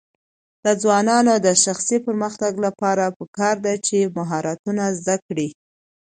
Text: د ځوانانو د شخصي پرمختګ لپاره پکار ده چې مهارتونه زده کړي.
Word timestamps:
د 0.63 0.67
ځوانانو 0.81 1.33
د 1.45 1.47
شخصي 1.63 1.97
پرمختګ 2.07 2.53
لپاره 2.65 3.05
پکار 3.17 3.55
ده 3.65 3.73
چې 3.87 3.97
مهارتونه 4.17 4.83
زده 4.99 5.15
کړي. 5.27 5.49